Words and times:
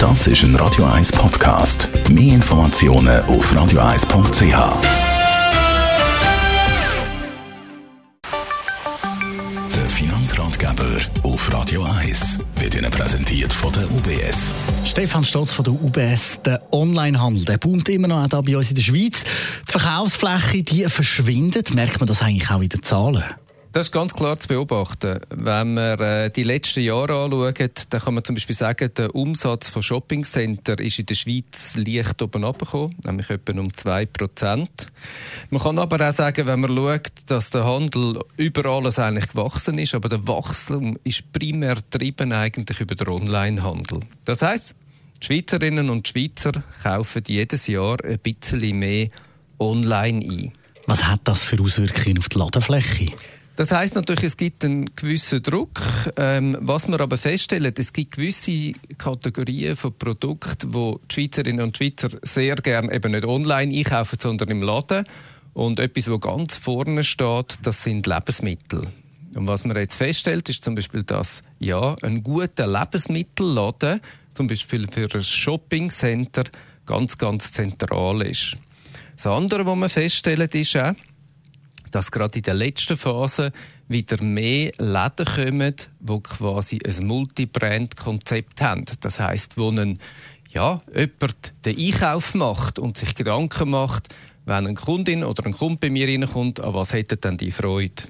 Das 0.00 0.26
ist 0.26 0.44
ein 0.44 0.56
Radio 0.56 0.86
1 0.86 1.12
Podcast. 1.12 1.90
Mehr 2.08 2.36
Informationen 2.36 3.20
auf 3.24 3.52
radio1.ch. 3.52 4.42
Der 9.74 9.88
Finanzratgeber 9.90 10.96
auf 11.22 11.52
Radio 11.52 11.84
1 11.84 12.38
wird 12.56 12.76
Ihnen 12.76 12.90
präsentiert 12.90 13.52
von 13.52 13.74
der 13.74 13.90
UBS. 13.90 14.50
Stefan 14.86 15.22
Stotz 15.22 15.52
von 15.52 15.64
der 15.64 15.74
UBS, 15.74 16.40
der 16.46 16.62
Onlinehandel, 16.72 17.44
der 17.44 17.58
boomt 17.58 17.90
immer 17.90 18.08
noch 18.08 18.24
auch 18.24 18.30
hier 18.30 18.54
bei 18.54 18.56
uns 18.56 18.70
in 18.70 18.76
der 18.76 18.82
Schweiz. 18.82 19.24
Die 19.68 19.72
Verkaufsfläche, 19.72 20.62
die 20.62 20.84
verschwindet. 20.84 21.74
Merkt 21.74 22.00
man 22.00 22.06
das 22.06 22.22
eigentlich 22.22 22.50
auch 22.50 22.62
in 22.62 22.70
den 22.70 22.82
Zahlen? 22.82 23.22
Das 23.72 23.86
ist 23.86 23.92
ganz 23.92 24.12
klar 24.12 24.36
zu 24.36 24.48
beobachten. 24.48 25.20
Wenn 25.30 25.74
wir 25.74 26.00
äh, 26.00 26.30
die 26.30 26.42
letzten 26.42 26.80
Jahre 26.80 27.22
anschauen, 27.22 27.70
dann 27.90 28.00
kann 28.00 28.14
man 28.14 28.24
zum 28.24 28.34
Beispiel 28.34 28.56
sagen, 28.56 28.90
der 28.96 29.14
Umsatz 29.14 29.68
von 29.68 29.80
Shoppingcenter 29.80 30.80
ist 30.80 30.98
in 30.98 31.06
der 31.06 31.14
Schweiz 31.14 31.76
leicht 31.76 32.20
oben 32.20 32.44
abgekommen, 32.44 32.96
nämlich 33.04 33.30
etwa 33.30 33.60
um 33.60 33.68
2%. 33.68 34.66
Man 35.50 35.62
kann 35.62 35.78
aber 35.78 36.08
auch 36.08 36.12
sagen, 36.12 36.48
wenn 36.48 36.58
man 36.58 36.76
schaut, 36.76 37.12
dass 37.26 37.50
der 37.50 37.64
Handel 37.64 38.24
über 38.36 38.68
alles 38.68 38.98
eigentlich 38.98 39.28
gewachsen 39.28 39.78
ist, 39.78 39.94
aber 39.94 40.08
der 40.08 40.26
Wachstum 40.26 40.98
ist 41.04 41.30
primär 41.30 41.76
getrieben 41.76 42.32
eigentlich 42.32 42.80
über 42.80 42.96
den 42.96 43.06
Onlinehandel. 43.06 44.00
Das 44.24 44.42
heißt, 44.42 44.74
Schweizerinnen 45.20 45.90
und 45.90 46.08
Schweizer 46.08 46.50
kaufen 46.82 47.22
jedes 47.24 47.68
Jahr 47.68 47.98
ein 48.04 48.18
bisschen 48.18 48.80
mehr 48.80 49.10
online 49.60 50.26
ein. 50.26 50.52
Was 50.86 51.04
hat 51.04 51.20
das 51.22 51.44
für 51.44 51.62
Auswirkungen 51.62 52.18
auf 52.18 52.28
die 52.28 52.38
Ladefläche? 52.38 53.12
Das 53.60 53.72
heißt 53.72 53.94
natürlich, 53.94 54.24
es 54.24 54.38
gibt 54.38 54.64
einen 54.64 54.86
gewissen 54.96 55.42
Druck. 55.42 55.82
Ähm, 56.16 56.56
was 56.62 56.88
wir 56.88 56.98
aber 56.98 57.18
feststellen, 57.18 57.74
es 57.76 57.92
gibt 57.92 58.12
gewisse 58.12 58.72
Kategorien 58.96 59.76
von 59.76 59.92
Produkten, 59.92 60.72
wo 60.72 60.98
die 61.10 61.14
Schweizerinnen 61.14 61.66
und 61.66 61.76
Schweizer 61.76 62.08
sehr 62.22 62.56
gerne 62.56 62.90
eben 62.90 63.12
nicht 63.12 63.26
online 63.26 63.76
einkaufen, 63.76 64.16
sondern 64.18 64.48
im 64.48 64.62
Laden. 64.62 65.04
Und 65.52 65.78
etwas, 65.78 66.10
wo 66.10 66.18
ganz 66.18 66.56
vorne 66.56 67.04
steht, 67.04 67.58
das 67.62 67.84
sind 67.84 68.06
Lebensmittel. 68.06 68.80
Und 69.34 69.46
was 69.46 69.66
man 69.66 69.76
jetzt 69.76 69.96
feststellt, 69.96 70.48
ist 70.48 70.64
zum 70.64 70.74
Beispiel, 70.74 71.02
dass 71.02 71.42
ja 71.58 71.94
ein 72.00 72.22
guter 72.22 72.66
Lebensmittelladen, 72.66 74.00
zum 74.32 74.46
Beispiel 74.46 74.88
für 74.90 75.06
ein 75.14 75.22
Shoppingcenter, 75.22 76.44
ganz, 76.86 77.18
ganz 77.18 77.52
zentral 77.52 78.22
ist. 78.22 78.56
Das 79.16 79.26
andere, 79.26 79.66
was 79.66 79.76
man 79.76 79.90
feststellt, 79.90 80.54
ist 80.54 80.74
auch, 80.78 80.94
dass 81.90 82.10
gerade 82.10 82.38
in 82.38 82.42
der 82.42 82.54
letzten 82.54 82.96
Phase 82.96 83.52
wieder 83.88 84.22
mehr 84.22 84.72
Läden 84.78 85.26
kommen, 85.26 85.74
die 85.98 86.20
quasi 86.20 86.78
ein 86.84 87.06
Multibrand-Konzept 87.06 88.60
haben. 88.60 88.84
Das 89.00 89.18
heißt, 89.18 89.58
wo 89.58 89.70
ein, 89.70 89.98
ja, 90.50 90.78
jemand 90.94 91.54
den 91.64 91.78
Einkauf 91.78 92.34
macht 92.34 92.78
und 92.78 92.96
sich 92.96 93.14
Gedanken 93.14 93.70
macht, 93.70 94.08
wenn 94.46 94.66
eine 94.66 94.74
Kundin 94.74 95.24
oder 95.24 95.46
ein 95.46 95.52
Kunde 95.52 95.78
bei 95.80 95.90
mir 95.90 96.08
reinkommt, 96.08 96.64
an 96.64 96.74
was 96.74 96.92
hätte 96.92 97.16
denn 97.16 97.36
die 97.36 97.50
Freude? 97.50 98.02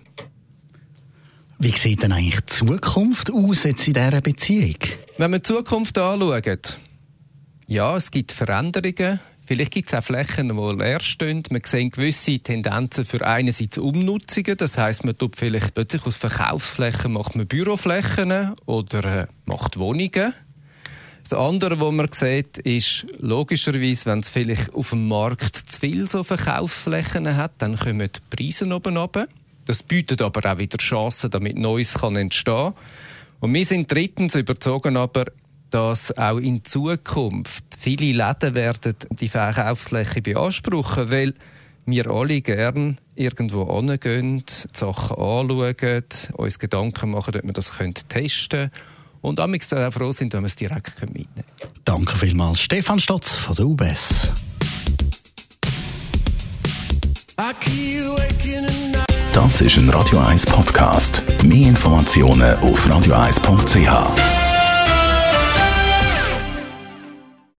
Wie 1.58 1.76
sieht 1.76 2.02
denn 2.02 2.12
eigentlich 2.12 2.40
die 2.40 2.46
Zukunft 2.46 3.30
aus 3.30 3.64
jetzt 3.64 3.86
in 3.86 3.94
dieser 3.94 4.20
Beziehung? 4.22 4.78
Wenn 5.18 5.32
wir 5.32 5.40
die 5.40 5.42
Zukunft 5.42 5.98
anschauen, 5.98 6.58
ja, 7.66 7.96
es 7.96 8.10
gibt 8.10 8.32
Veränderungen. 8.32 9.20
Vielleicht 9.50 9.72
gibt 9.72 9.88
es 9.88 9.94
auch 9.98 10.04
Flächen, 10.04 10.56
die 10.56 10.76
leer 10.76 11.00
stehen. 11.00 11.42
Man 11.50 11.62
sieht 11.64 11.94
gewisse 11.94 12.38
Tendenzen 12.38 13.04
für 13.04 13.26
einerseits 13.26 13.78
Umnutzungen. 13.78 14.56
Das 14.56 14.78
heißt, 14.78 15.04
man 15.04 15.18
tut 15.18 15.34
vielleicht 15.34 15.74
plötzlich 15.74 16.06
aus 16.06 16.16
Verkaufsflächen 16.16 17.10
macht 17.10 17.34
man 17.34 17.48
Büroflächen 17.48 18.54
oder 18.66 19.22
äh, 19.22 19.26
macht 19.46 19.76
Wohnungen. 19.76 20.34
Das 21.28 21.32
andere, 21.32 21.80
was 21.80 21.92
man 21.92 22.12
sieht, 22.12 22.58
ist 22.58 23.06
logischerweise, 23.18 24.06
wenn 24.06 24.20
es 24.20 24.30
vielleicht 24.30 24.72
auf 24.72 24.90
dem 24.90 25.08
Markt 25.08 25.56
zu 25.56 25.80
viele 25.80 26.06
so 26.06 26.22
Verkaufsflächen 26.22 27.36
hat, 27.36 27.54
dann 27.58 27.76
kommen 27.76 28.08
die 28.08 28.36
Preise 28.36 28.72
oben 28.72 28.96
runter. 28.96 29.26
Das 29.64 29.82
bietet 29.82 30.22
aber 30.22 30.48
auch 30.48 30.58
wieder 30.58 30.78
Chancen, 30.78 31.28
damit 31.28 31.58
Neues 31.58 31.96
entstehen 31.96 32.54
kann. 32.54 32.74
Und 33.40 33.52
wir 33.52 33.64
sind 33.64 33.90
drittens 33.90 34.36
überzogen 34.36 34.96
aber, 34.96 35.24
dass 35.70 36.16
auch 36.16 36.38
in 36.38 36.64
Zukunft 36.64 37.64
viele 37.78 38.12
Läden 38.12 38.54
werden 38.54 38.94
die 39.10 39.28
Verkaufsfläche 39.28 40.22
beanspruchen, 40.22 41.10
weil 41.10 41.34
wir 41.86 42.10
alle 42.10 42.40
gern 42.40 42.98
irgendwo 43.14 43.74
hingehen, 43.76 44.44
Sachen 44.72 45.16
anschauen, 45.16 46.04
uns 46.34 46.58
Gedanken 46.58 47.10
machen, 47.10 47.34
ob 47.36 47.44
wir 47.44 47.52
das 47.52 47.72
testen 48.08 48.48
können 48.48 48.70
und 49.22 49.40
amix 49.40 49.68
dann 49.68 49.86
auch 49.86 49.92
froh 49.92 50.12
sind, 50.12 50.32
wenn 50.32 50.42
wir 50.42 50.46
es 50.46 50.56
direkt 50.56 51.00
mitnehmen 51.02 51.28
können. 51.34 51.72
Danke 51.84 52.16
vielmals, 52.16 52.60
Stefan 52.60 53.00
Stotz 53.00 53.36
von 53.36 53.54
der 53.54 53.66
UBS. 53.66 54.30
Das 59.32 59.60
ist 59.60 59.76
ein 59.76 59.88
Radio 59.90 60.18
1 60.18 60.46
Podcast. 60.46 61.22
Mehr 61.42 61.68
Informationen 61.68 62.54
auf 62.58 62.86
radio1.ch. 62.86 64.39